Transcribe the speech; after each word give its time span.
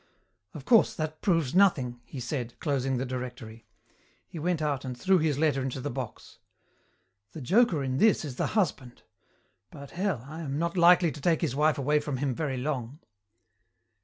"Of 0.55 0.65
course, 0.65 0.95
that 0.95 1.21
proves 1.21 1.53
nothing," 1.53 1.99
he 2.05 2.19
said, 2.19 2.59
closing 2.59 2.97
the 2.97 3.05
directory. 3.05 3.67
He 4.27 4.39
went 4.39 4.59
out 4.59 4.83
and 4.83 4.97
threw 4.97 5.19
his 5.19 5.37
letter 5.37 5.61
into 5.61 5.79
the 5.79 5.91
box. 5.91 6.39
"The 7.33 7.41
joker 7.41 7.83
in 7.83 7.97
this 7.99 8.25
is 8.25 8.37
the 8.37 8.47
husband. 8.57 9.03
But 9.69 9.91
hell, 9.91 10.25
I 10.27 10.41
am 10.41 10.57
not 10.57 10.75
likely 10.75 11.11
to 11.11 11.21
take 11.21 11.41
his 11.41 11.55
wife 11.55 11.77
away 11.77 11.99
from 11.99 12.17
him 12.17 12.33
very 12.33 12.57
long." 12.57 12.97